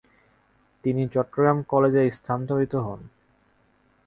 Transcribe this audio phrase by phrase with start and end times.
[0.83, 2.99] তিনি চট্টগ্রাম কলেজে স্থানান্তরিত হন।